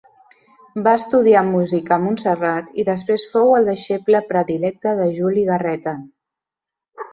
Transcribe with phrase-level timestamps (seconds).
[0.85, 5.97] Va estudiar música a Montserrat i després fou el deixeble predilecte de Juli Garreta.